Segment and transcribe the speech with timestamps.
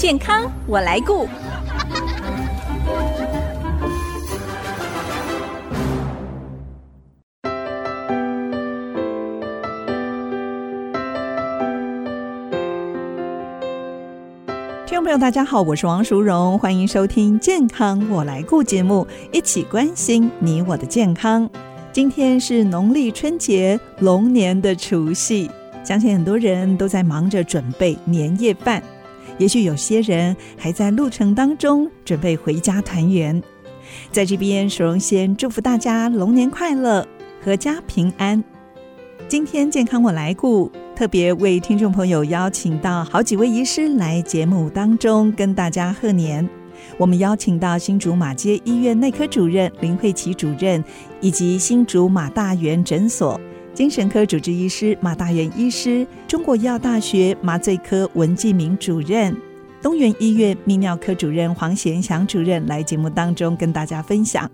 [0.00, 1.26] 健康我来顾。
[14.86, 21.46] 听众朋友，大家好，我是王淑荣，欢迎收听《健康我来顾》节目，一起关心你我的健康。
[21.92, 25.50] 今天是农历春节，龙年的除夕，
[25.84, 28.82] 相信很多人都在忙着准备年夜饭，
[29.40, 33.42] 也许有些人还在路程当中准备回家团圆。
[34.12, 37.08] 在这边，淑荣先祝福大家龙年快乐，
[37.42, 38.44] 阖家平安。
[39.28, 40.70] 今天健康我来顾。
[40.94, 46.46] 特别为听众朋友邀请到好几位医师来节目当中跟大家贺年。
[46.98, 50.84] 我们邀请到新竹马街医院内科主任林慧琪主任，
[51.22, 53.40] 以及新竹马大元诊所
[53.80, 59.34] 精神科主治医师马大元医师，中国医药大学麻醉科文继明主任，
[59.80, 64.46] 东元医院泌尿科主任黄贤祥主任来节目当中跟大家分享。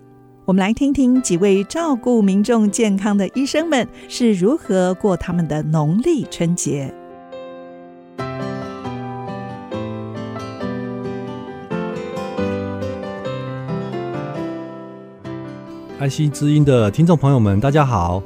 [0.45, 6.89] 我们来听听几位照顾民众健康的医生们是如何过他们的农历春节。
[15.99, 18.23] 爱惜之音的听众朋友们，大家好，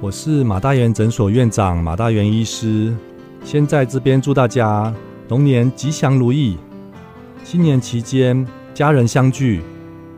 [0.00, 2.94] 我是马大元诊所院长马大元医师。
[3.44, 4.94] 先在这边祝大家
[5.28, 6.56] 龙年吉祥如意，
[7.42, 9.60] 新年期间家人相聚，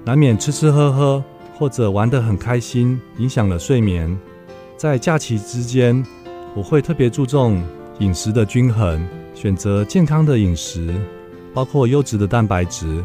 [0.05, 1.25] 难免吃吃喝喝。
[1.55, 4.19] 或者玩得很开心，影响了睡眠。
[4.79, 6.03] 在假期之间，
[6.55, 7.63] 我会特别注重
[7.99, 10.95] 饮食的均衡，选择健康的饮食，
[11.53, 13.05] 包括优质的蛋白质，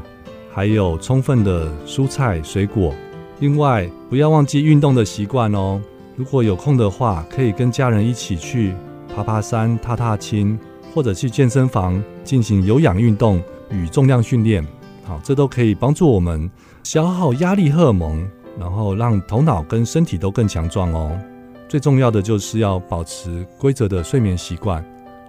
[0.54, 2.96] 还有充分的蔬菜水果。
[3.42, 5.82] 另外，不要忘记运动的习惯哦。
[6.16, 8.74] 如果有空的话，可以跟家人一起去
[9.14, 10.58] 爬爬山、踏踏青，
[10.94, 14.66] 或者去健身房进行有氧运动与重量训练。
[15.04, 16.50] 好，这都可以帮助我们
[16.84, 18.28] 消耗压力荷尔蒙。
[18.58, 21.20] 然后让头脑跟身体都更强壮哦。
[21.68, 24.82] 最重要的就是要保持规则的睡眠习惯，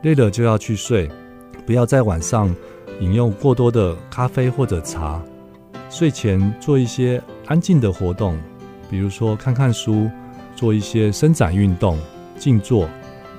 [0.03, 1.11] 累了就要去睡，
[1.67, 2.55] 不要在晚上
[3.01, 5.21] 饮用过多的咖啡或者茶。
[5.91, 8.39] 睡前做一些安静的活动，
[8.89, 10.09] 比如说看看书，
[10.57, 11.97] 做一些伸展运动、
[12.37, 12.89] 静坐，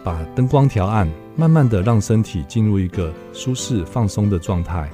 [0.04, 4.90] 把灯光调暗，慢慢的让身体进入一个舒适放松的状态。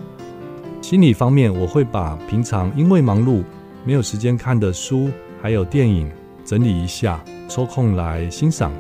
[0.82, 3.44] 心理方面，我会把平常因为忙碌，
[3.86, 5.10] 没有时间看的书，
[5.42, 6.10] 还有电影，
[6.44, 8.72] 整理一下，抽空来欣赏，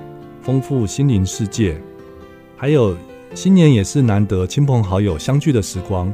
[0.41, 1.79] 丰富心灵世界。
[2.57, 2.95] 还有
[3.33, 6.13] 新年也是难得亲朋好友相聚的时光，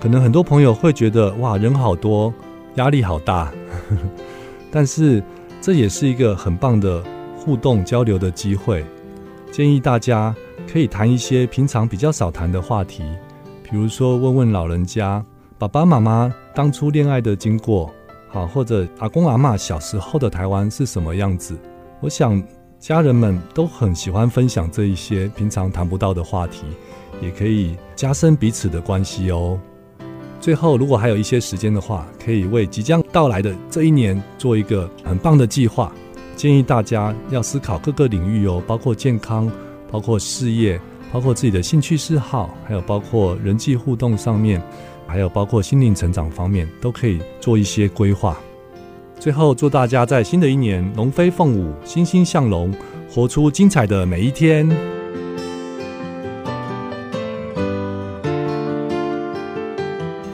[0.00, 2.32] 可能很多朋友会觉得哇，人好多，
[2.74, 3.52] 压力好大，
[4.70, 5.22] 但是
[5.60, 7.02] 这也是一个很棒的
[7.36, 8.84] 互动交流的机会。
[9.50, 10.34] 建议大家
[10.70, 13.02] 可以谈一些平常比较少谈的话题，
[13.62, 15.24] 比如说问问老人家
[15.58, 17.92] 爸爸妈妈当初恋爱的经过。
[18.30, 21.58] 好，或者阿公阿嬷小时候的台湾是什么样子？
[22.00, 22.42] 我想
[22.78, 26.64] 家人们都很喜欢分享这一些平常谈不到的话题，
[27.22, 29.58] 也可以加深彼此的关系哦。
[30.40, 35.92] 最后，如果还有一些时间的话，可以为即将到来的这一年做一个很棒的计划。
[36.36, 39.50] 建议大家要思考各个领域哦，包括健康，
[39.90, 40.80] 包括事业，
[41.12, 44.62] 包括自己的兴趣嗜好，还有包括人际互动上面。
[45.10, 48.38] 还有包括心灵成长方面，都可以做一些规划。
[49.18, 52.70] 最后，祝大家在新的一年龙飞凤舞，欣欣向荣，
[53.10, 54.68] 活出精彩的每一天。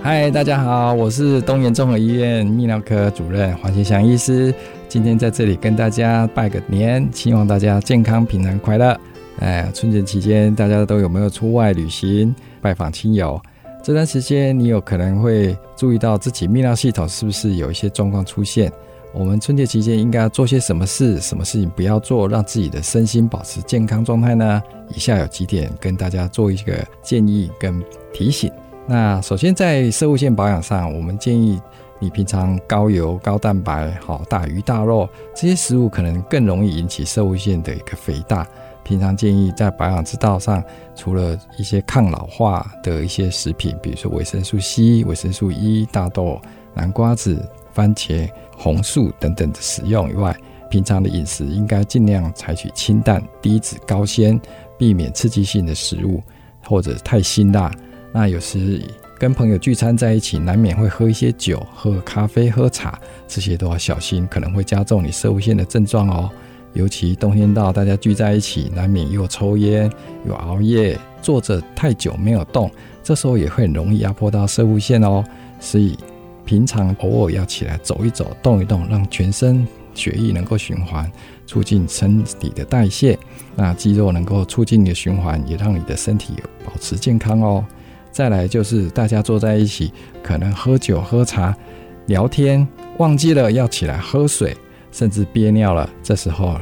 [0.05, 4.55] 嗨，大家好，我是东元综合医院泌尿科主任黄贤祥医师，
[4.87, 8.95] 今天在这里跟大家拜个年，希望大家健康、平安、快乐。
[9.39, 13.41] 哎，春节期间大家都有没有出外旅行、拜访亲友？
[13.83, 18.71] 这段时间，你有可能会注意到自己泌尿系统是不是有一些状况出现？
[19.15, 21.19] 我们春节期间应该要做些什么事？
[21.19, 24.63] 什么事情不要做，让自己的身心保持健康状态呢？
[24.95, 28.53] 以下有几点跟大家做一个建议跟提醒。
[28.87, 31.61] 那首先在摄护腺保养上，我们建议
[31.99, 38.47] 你平常高油、高蛋白、好大鱼大肉这些食物，可能更容易引起摄护腺的一个肥大。
[38.83, 40.63] 平常建议在保养之道上，
[40.95, 46.39] 除了一些抗老化的一些食品，比如说维生素 C、维生素 E、大豆、
[46.75, 47.43] 南瓜子、
[47.73, 50.37] 番茄、红素等等的使用以外，
[50.69, 54.39] 平常的饮食应该尽量采取清淡、低脂、高纤，
[54.77, 56.23] 避免刺激性的食物
[56.63, 57.73] 或者太辛辣。
[58.17, 58.81] 那有时
[59.19, 62.97] 跟朋友聚餐在一起，难免会喝一些酒、喝咖啡、喝茶，
[63.27, 66.31] 这些都要小心，可能会加重你摄护腺的症状哦。
[66.75, 69.91] 尤其冬天到，大家聚在一起，难免又抽烟
[70.29, 72.71] 又熬夜，坐着太久没有动，
[73.03, 75.25] 这时候也会很容易压迫到摄护腺哦。
[75.59, 75.99] 所以
[76.45, 81.11] 平常偶尔要起来走一走、动一动，让全身血液能够循环，
[81.49, 83.19] 促进身体的代谢，
[83.57, 86.35] 那肌肉能够促进你的循环，也让你的身体
[86.65, 87.65] 保持健康哦。
[88.15, 91.53] 再来就是大家坐在一起，可能喝酒喝茶
[92.07, 92.65] 聊天，
[92.99, 94.57] 忘记了要起来喝水，
[94.93, 96.57] 甚至憋尿了，这时候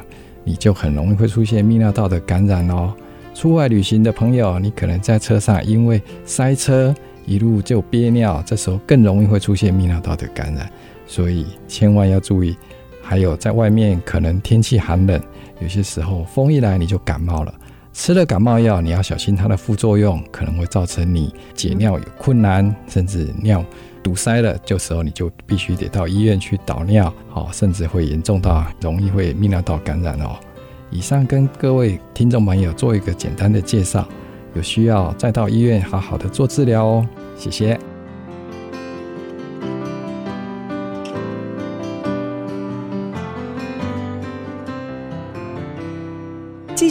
[0.45, 2.95] 你就很容易会出现泌尿道的感染哦。
[3.35, 6.95] 出外旅行的朋友，你可能在车上因为塞车，
[7.27, 10.67] 一路就憋尿，这时候更容易会出现泌尿道的感染，
[11.07, 12.57] 所以千万要注意。
[13.03, 15.21] 还有在外面可能天气寒冷，
[15.61, 17.53] 有些时候风一来你就感冒了，
[17.93, 23.65] 吃了感冒药你要小心它的副作用，可能会造成你解尿有困难，甚至尿
[24.03, 30.37] 堵塞了，这时候你就必须得到医院去导尿，好，甚至会严重到容易会泌尿道感染哦。
[30.91, 34.07] 以上跟各位听众朋友做一个简单的介绍，
[34.55, 37.09] 有需要再到医院好好的做治疗哦。
[37.37, 37.79] 谢谢。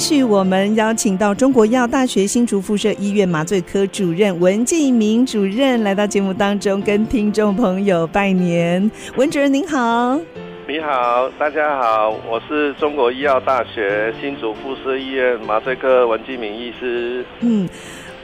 [0.01, 8.89] 续，我们邀请到中国医药大学新竹附设医院麻醉科主任文继明主任来到节目当中，跟听众朋友拜年。
[9.15, 10.19] 文主任您好，
[10.67, 17.23] 你好，大家好，我是中国医药大学新竹附设医院麻醉科文继明医师。
[17.41, 17.69] 嗯。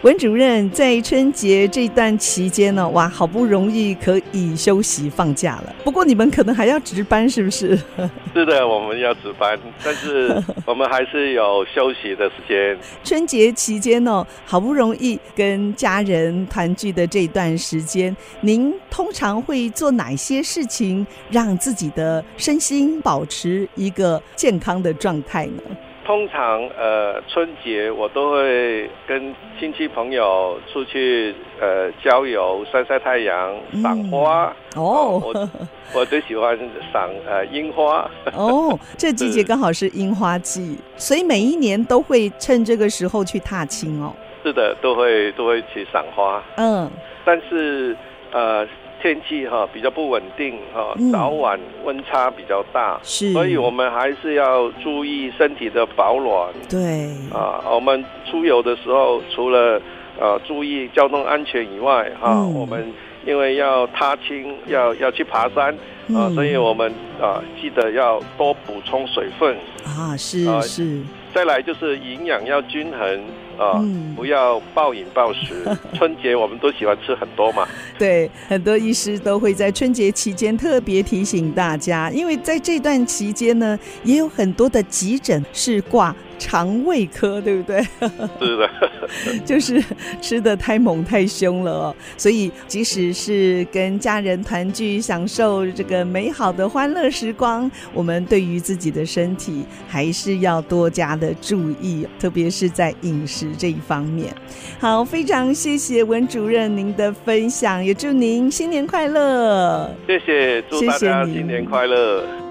[0.03, 5.75] 文主任在春节这段期间呢，哇，好不容易可以休息放假了。
[5.83, 7.75] 不过你们可能还要值班，是不是？
[8.31, 12.77] 是的，我们要值班，但是 我们还是有休息的时间。
[13.03, 25.63] 春节期间呢，好不容易跟家人团聚的这段时间，您通常会做哪些事情，让自己的身心保持一个健康的状态呢？
[26.07, 34.55] 通常，呃，春节我都会跟亲戚朋友出去，呃，郊游、晒晒太阳、赏花。
[34.77, 35.49] 嗯、哦，我
[35.93, 36.57] 我最喜欢
[36.93, 38.09] 赏呃樱花。
[38.33, 44.13] 哦，这季节刚好是樱花季，所以每一年都会趁这个时候去踏青哦。
[44.45, 46.41] 是的，都会都会去赏花。
[46.55, 46.89] 嗯，
[47.25, 47.93] 但是
[48.31, 48.65] 呃。
[49.01, 56.51] 天气哈比较不稳定哈，早晚温差比较大，是，所以我们还是要注意身体的保暖。
[56.69, 59.81] 对啊，我们出游的时候，除了
[60.19, 62.91] 呃注意交通安全以外，哈，我们
[63.25, 65.73] 因为要踏青，要要去爬山
[66.15, 66.91] 啊，所以我们
[67.21, 69.55] 啊记得要多补充水分
[69.85, 71.01] 啊，是是。
[71.33, 73.21] 再来就是营养要均衡。
[73.57, 73.83] 啊，
[74.15, 75.65] 不要暴饮暴食。
[75.97, 77.67] 春节我们都喜欢吃很多嘛。
[77.97, 86.15] 对，很多医师都会在春节期间特别提醒大家，因为在这段期间呢，也有很多的急诊是挂。
[86.39, 87.81] 肠胃科对不对？
[88.39, 88.69] 是的，
[89.43, 89.83] 就是
[90.21, 104.33] 吃的太猛太凶了哦，所以即使是跟家人团聚，享受这个美好的欢乐时光，我们对于自己的身体还是要多加的注意，特别是在饮食这一方面。
[104.79, 109.89] 好，非常谢谢文主任您的分享，也祝您新年快乐。
[110.07, 112.46] 谢谢，祝大家新年快乐。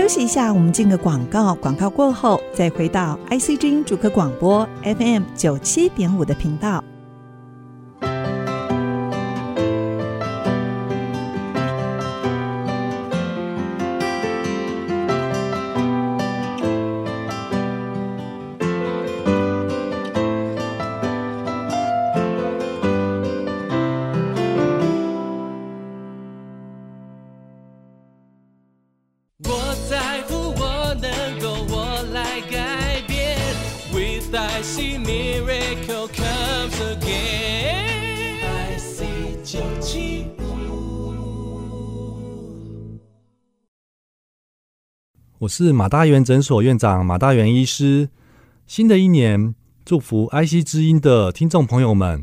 [0.00, 1.54] 休息一下，我们进个广告。
[1.56, 6.82] 广告过后，再回到 IC 之音主客广播 FM 九七点五的频道。
[45.40, 48.10] 我是马大元诊所院长马大元医师。
[48.66, 49.54] 新的一年，
[49.86, 52.22] 祝福 IC 之音的听众朋友们，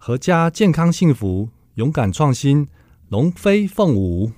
[0.00, 2.66] 阖家健康幸福，勇敢创新，
[3.10, 4.32] 龙飞凤舞。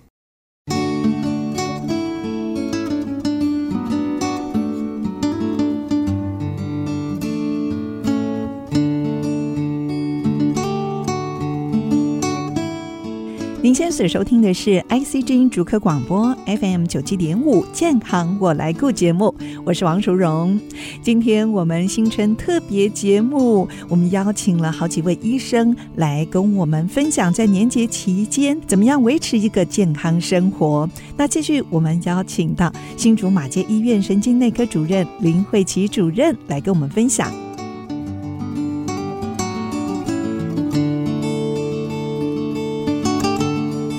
[13.69, 20.59] 您现在所收听的是 IC 之音竹科广播 FM 九七点五健康我来顾节目，我是王淑荣。
[21.03, 30.89] 今天我们新春特别节目，我们邀请了好几位医生来跟我们分享在年节期间怎么样维持一个健康生活。
[31.15, 37.48] 那继续我们邀请到新竹马街医院神经内科主任林慧琪主任来跟我们分享。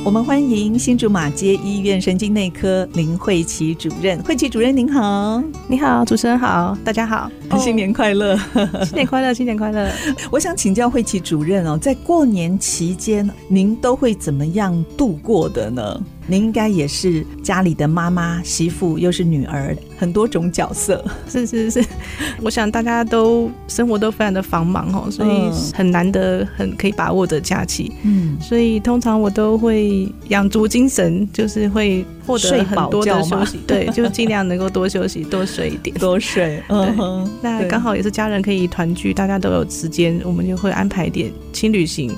[0.09, 8.35] 我们欢迎新竹马街医院神经内科林慧琪主任，慧琪主任您好，你好，主持人好，大家好，新年快乐，
[8.83, 9.87] 新年快乐，新年快乐。
[10.31, 16.01] 我想请教慧琪主任哦，在过年期间，您都会怎么样度过的呢？
[16.29, 21.03] 您应该也是家里的妈妈、媳妇，又是女儿，很多种角色。
[21.27, 21.83] 是 是是，
[22.41, 27.91] 我想大家都生活都非常的繁忙哦，所以很难得很可以把握的假期。
[28.03, 33.59] 嗯，所以通常我都会养足精神，就是会获得很多的休息。
[33.65, 36.61] 对，就尽量能够多休息，多睡一点，多睡。
[36.67, 42.15] 嗯哼，那刚好也是家人可以团聚，大家都有时间，我们就会安排一点轻旅行。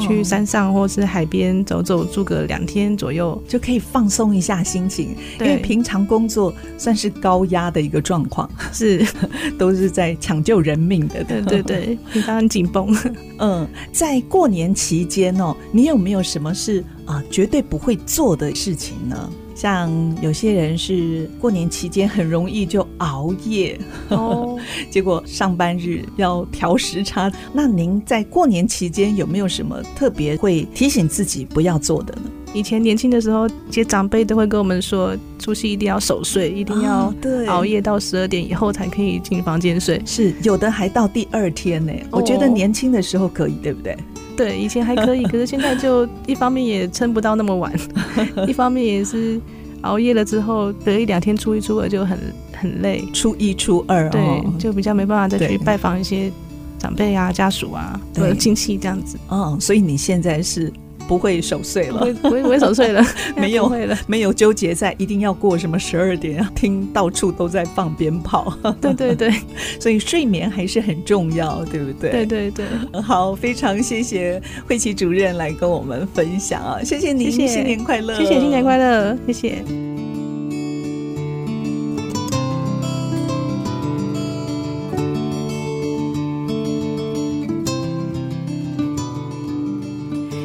[0.00, 5.16] 去山上或是海边走走，住个两天左右，就可以放松一下心情。
[5.40, 9.06] 因为平常工作算是高压的一个状况，是
[9.58, 11.22] 都是在抢救人命的。
[11.24, 12.94] 对对对，平常很紧绷。
[13.38, 19.30] 嗯，在过年期间哦，你有没有什么是啊绝对不会做的事情呢？
[19.54, 24.58] 像有些人是过年期间很容易就熬夜哦，
[24.90, 27.30] 结果上班日要调时差。
[27.52, 32.22] 那您在过年期间有没有什么特别会提醒自己不要做的呢？
[32.52, 40.00] 以前年轻的时候，其实长辈都会跟我们说，除夕一定要守岁，一定要对熬夜到十二点以后才可以进房间睡。
[40.06, 41.92] 是有的还到第二天呢。
[42.12, 43.96] 我觉得年轻的时候可以，对不对？
[44.36, 47.72] 对，以前还可以，可是现在就一方面也撑不到那么晚，
[48.46, 49.40] 一方面也是
[49.82, 52.18] 熬夜了之后，隔一两天初一初二就很
[52.52, 54.20] 很累，初一初二对，
[54.58, 56.30] 就比较没办法再去拜访一些
[56.78, 59.18] 长辈啊、家属啊、或者亲戚这样子。
[59.28, 60.72] 哦，所以你现在是。
[61.06, 63.04] 不会守岁了，不会不会守岁了，
[63.36, 68.52] 没有了，没有纠结在一定要过什么十二点， 听到处都在放鞭炮。
[68.80, 69.32] 对对对，
[69.80, 72.10] 所以睡眠还是很重要，对不对？
[72.10, 72.66] 对对对，
[73.02, 79.93] 好，非常谢谢慧琪主任来跟我们分享啊，谢谢您，谢谢，新年快乐，谢谢新年快乐，谢谢。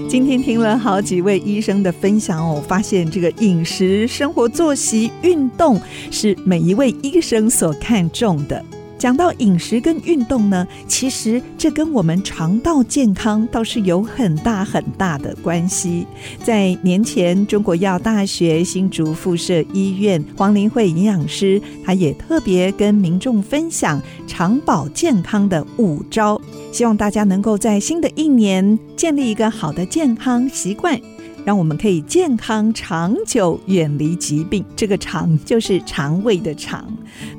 [0.09, 8.65] 今天听了好几位医生的分享哦，我发现这个饮食、生活作息、运动是每一位医生所看重的。
[8.99, 16.05] 讲到饮食跟运动呢，其实这跟我们肠道健康倒是有很大很大的关系。
[16.43, 26.39] 在年前，中国药大学新竹附设医院黄玲慧营养师，她也特别跟民众分享肠保健康的五招，
[26.73, 30.99] 希望大家能够在新的一年建立一个好的健康习惯。
[31.46, 34.63] 让我们可以健康长久，远离疾病。
[34.75, 36.86] 这个“肠”就是肠胃的“肠”。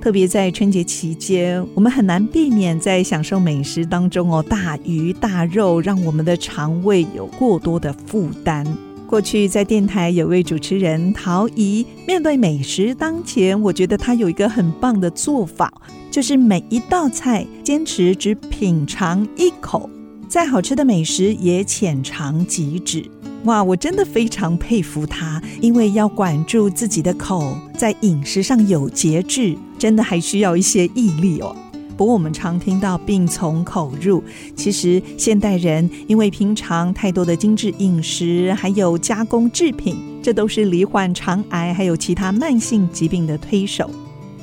[0.01, 8.67] 特别在春节期间，我们很难避免在享受美食当中哦，大鱼大肉让我们的肠胃有过多的负担。
[9.07, 15.73] 过去在电台有位主持人陶怡，面对美食当前，我觉得他有一个很棒的做法，
[16.13, 19.91] 就是每一道菜坚持只品尝一口，
[20.29, 23.05] 再好吃的美食也浅尝即止。
[23.45, 31.57] 哇，我真的非常佩服他，因为要管住自己的口，在饮食上有节制，真的还需要一些毅力哦。
[31.97, 34.23] 不过我们常听到病从口入，
[34.55, 43.91] 其实现代人因为平常太多的精致饮食，还有加工制品，这都是罹患肠癌还有其他慢性疾病的推手。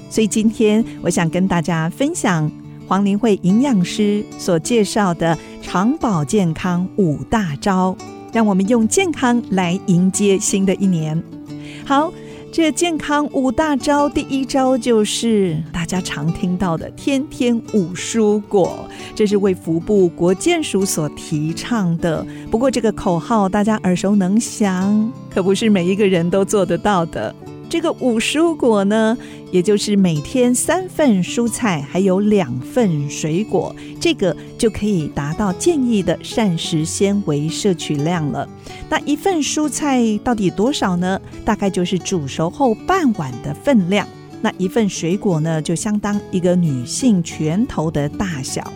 [0.10, 2.52] 所以今天我想跟大家分享
[2.88, 7.96] 黄玲慧营养师所介绍的肠保健康五大招。
[8.32, 11.22] 让我们用健康来迎接新的一年。
[11.86, 12.12] 好，
[12.52, 22.26] 这健康五大招，第一招就是大家常听到的“天天五蔬果”，这是为福部国健署所提倡的。
[22.52, 27.34] 不过，这个口号大家耳熟能详，可不是每一个人都做得到的。
[27.70, 29.18] 这个五蔬果呢，
[29.52, 38.48] 也就是每天三份蔬菜，还有两份水果，这个就可以达到建议的膳食纤维摄取量了。
[38.90, 41.20] 那一份蔬菜到底多少呢？
[41.44, 44.08] 大概就是煮熟后半碗的分量。
[44.42, 48.72] 那一份水果呢，就相当一个女性拳头的大小。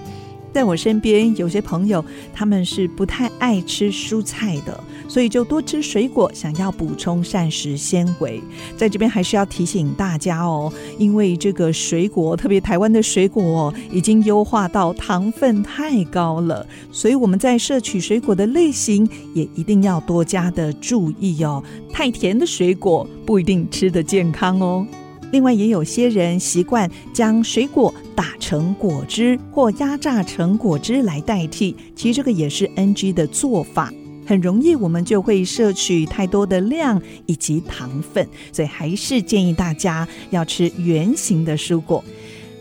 [0.54, 2.04] 在我身边有些朋友，
[2.34, 8.42] 他们是不太爱吃蔬菜的，所以就多吃水果，想要补充膳食纤维。
[8.76, 21.64] 在这边还是要提醒大家哦，因为这个水果，特别台湾的水果已经优化到糖分太高了，所以我们在摄取水果的类型也一定要多加的注意哦。
[21.92, 24.86] 太甜的水果不一定吃得健康哦。
[25.32, 33.92] 另外，也有些人习惯将水果打成果汁或压榨成果汁来代替，其实这个也是 NG 的做法，
[34.26, 42.04] 很容易我们就会摄取太多的量以及糖分，所以还是建议大家要吃圆形的蔬果。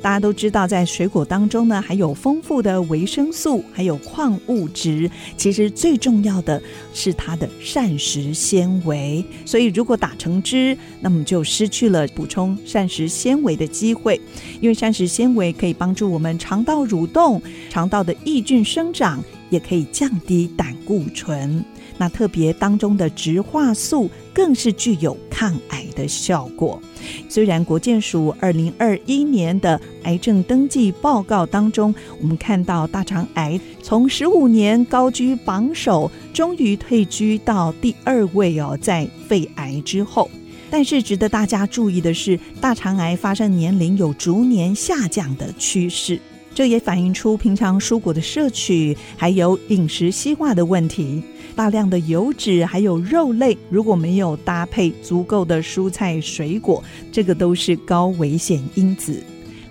[0.03, 5.11] 大家都知道，在水果当中呢，还有丰富的维生素，还有矿物质。
[5.37, 6.61] 其实最重要的
[6.95, 9.23] 是它的膳食纤维。
[9.45, 14.19] 所以，如果打成汁，那么就失去了补充膳食纤维的机会。
[14.61, 21.63] 因为膳食纤维可以帮助我们肠道蠕动、肠道的益菌生长，也可以降低胆固醇。
[22.01, 26.81] 那特别当中的植化素更是具有抗癌的效果。
[27.29, 40.31] 虽然国健署二零二一年的癌症登记报告当中，我们看到大肠癌从十五年高居榜首，终于退居到第二位哦，在肺癌之后。
[40.71, 46.19] 但是值得大家注意的是，大肠癌发生年龄有逐年下降的趋势。
[46.55, 51.23] 这也反映出平常蔬果的摄取，还有饮食西化的问题。
[51.57, 59.23] 大量的油脂还有肉类，如果没有搭配足够的蔬菜水果，这个都是高危险因子。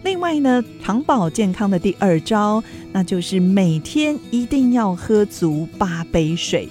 [0.04, 6.70] 另外呢，长保健康的第二招，那就是每天一定要喝足八杯水。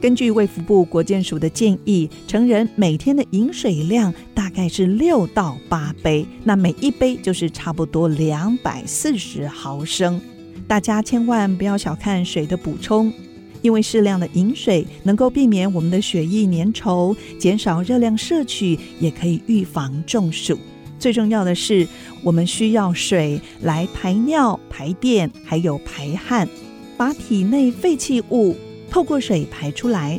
[0.00, 10.18] 根据卫福部国健署的建议，成人每天的饮水量大概是六到八杯，那每一杯就是差不多两百四十毫升。
[10.66, 13.12] 大家千万不要小看水的补充，
[13.60, 20.58] 因为适量的饮水能够避免我们的血液粘稠，减少热量摄取，也可以预防中暑。
[20.98, 21.86] 最重要的是，
[22.22, 26.48] 我们需要水来排尿、排便，还有排汗，
[26.96, 28.56] 把体内废弃物。
[28.90, 30.18] 透过水排出来，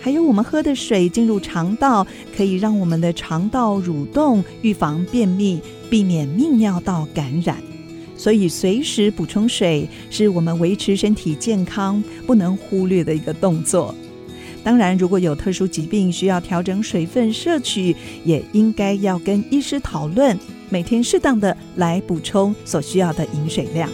[0.00, 7.56] 还有我们喝的水进入肠道，可以让我们的肠道蠕动，预防便秘，避免泌尿道感染。
[8.16, 13.94] 所以，随时补充水是我们维持身体健康不能忽略的一个动作。
[14.64, 20.36] 当然，如果有特殊疾病需要调整水分摄取，也应该要跟医师讨论，
[20.68, 23.88] 每天适当的来补充所需要的饮水量。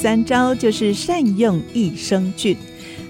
[0.00, 2.56] 三招就是善用益生菌。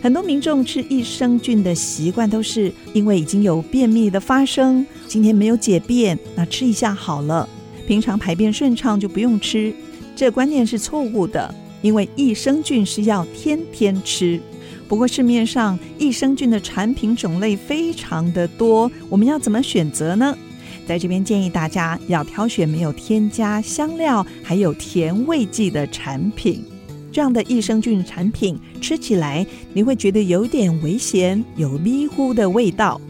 [0.03, 7.46] 很多民众吃益生菌的习惯都是因为已经有便秘的发生，今天没有解便，那吃一下好了。
[7.87, 9.70] 平常排便顺畅就不用吃，
[10.16, 11.55] 这观念是错误的。
[11.83, 14.40] 因为益生菌是要天天吃。
[14.88, 20.35] 不过市面上益生菌的产品种类非常的多，我们要怎么选择呢？
[20.87, 26.64] 在这边建议大家要挑选没有添加香料还有甜味剂的产品，
[27.10, 33.00] 这样的益生菌产品吃起来你会觉得有点微咸，有迷糊的味道。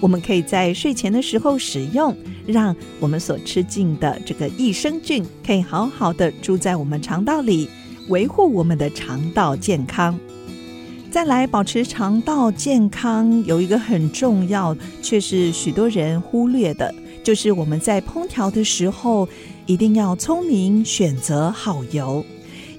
[0.00, 2.14] 我们可以在睡前的时候使用，
[2.46, 7.68] 让我们所吃进的这个益生菌可以好好的住在我们肠道里，
[8.08, 10.18] 维护我们的肠道健康。
[11.10, 16.92] 再来保持肠道健康，有一个很重要，却是许多人忽略的。
[17.22, 19.26] 就是我们在烹调的时候，
[19.64, 22.22] 一定要聪明选择好油。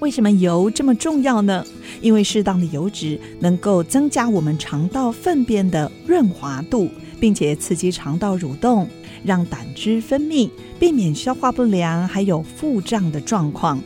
[0.00, 1.64] 为什么油这么重要呢？
[2.00, 8.88] 因为适当的油脂能够增加我们肠道粪便的润滑度，并且刺激肠道蠕动，
[9.24, 13.80] 让胆汁分泌，避免消化不良还有腹胀的状况。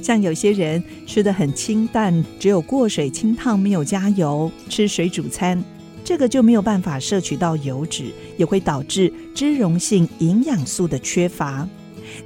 [0.00, 5.62] 像有些人吃得很清淡，只有过水清烫，没有加油，吃水煮餐。
[6.04, 11.68] 这个就没有办法摄取到油脂，也会导致脂溶性营养素的缺乏。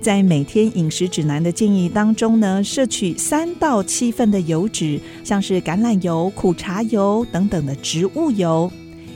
[0.00, 8.70] 在每天饮食指南的建议当中呢，摄取三到七份的油脂，像是橄榄油、苦茶油等等的植物油，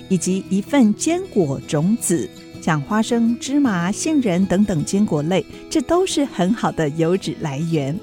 [0.09, 2.29] 以及一份坚果种子，
[2.61, 7.99] 像花生、芝麻、杏仁等等坚果类，这都是很好的油脂来源。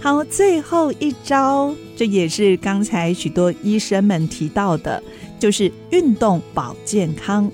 [0.00, 5.02] 好，最后一招，这也是刚才许多医生们提到的。
[5.40, 7.50] 就是运动保健康。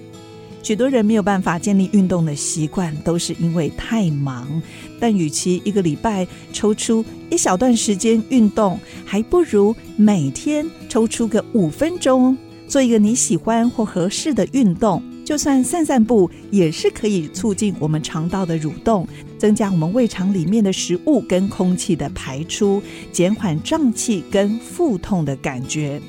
[0.67, 4.61] 许多人没有办法建立运动的习惯，都是因为太忙。
[4.99, 15.01] 但与其一个礼拜抽出一小段时间运动，还不如每天抽出个五分钟，做一个你喜欢或合适的运动。
[15.25, 19.07] 就算散散步，也是可以促进我们肠道的蠕动，
[19.39, 26.03] 增加我们胃肠里面的食物跟空气的排出，减缓胀气跟腹痛的感觉。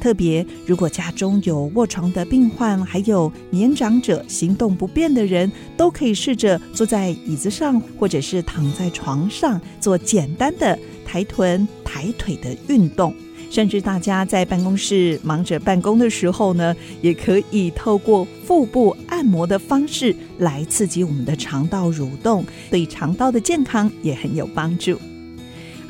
[0.00, 13.14] 特别如果家中有卧床的病患，还有年长者、行动不便的人，都可以试着坐在椅子上，或者是躺在床上做简单的抬臀、抬腿的运动。
[13.50, 24.98] 甚至大家在办公室忙着办公的时候呢，也可以透过腹部按摩的方式来刺激我们的肠道蠕动，对肠道的健康也很有帮助。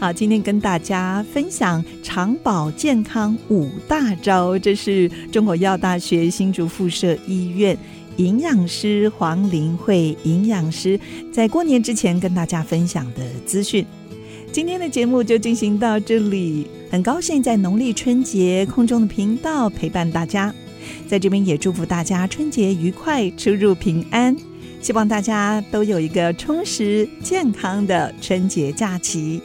[0.00, 7.76] 好，今天跟大家分享肠保健康五大招，这是中国药大学新竹附设医院
[8.18, 10.98] 营养师黄玲慧营养师
[11.32, 13.84] 在过年之前跟大家分享的资讯。
[14.52, 20.54] 今天的节目就进行到这里，很高兴在农历春节空中的频道陪伴大家，
[21.08, 24.36] 在这边也祝福大家春节愉快，出入平安，
[24.80, 29.42] 希望大家都有一个充实健康的春节假期。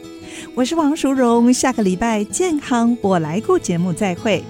[0.54, 4.42] 我是王淑荣，下个礼拜健康我来过节目再会。